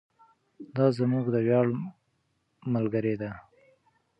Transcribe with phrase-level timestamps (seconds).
[0.75, 1.67] دا زموږ د ویاړ
[2.73, 3.31] ملګرې ده.